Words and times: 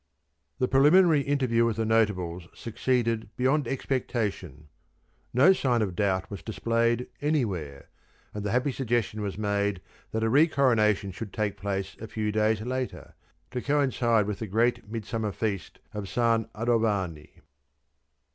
The 0.57 0.67
preliminary 0.67 1.21
interview 1.21 1.63
with 1.63 1.77
the 1.77 1.85
notables 1.85 2.47
succeeded 2.55 3.29
beyond 3.37 3.67
expectation. 3.67 4.67
No 5.31 5.53
sign 5.53 5.83
of 5.83 5.95
doubt 5.95 6.31
was 6.31 6.41
displayed 6.41 7.05
anywhere, 7.21 7.87
and 8.33 8.43
the 8.43 8.49
happy 8.49 8.71
suggestion 8.71 9.21
was 9.21 9.37
made 9.37 9.79
that 10.09 10.23
a 10.23 10.27
re 10.29 10.47
coronation 10.47 11.11
should 11.11 11.31
take 11.31 11.55
place 11.55 11.95
a 12.01 12.07
few 12.07 12.31
days 12.31 12.61
later, 12.61 13.13
to 13.51 13.61
coincide 13.61 14.25
with 14.25 14.39
the 14.39 14.47
great 14.47 14.89
Midsummer 14.89 15.31
feast 15.31 15.77
of 15.93 16.09
San 16.09 16.45
Adovani. 16.55 17.41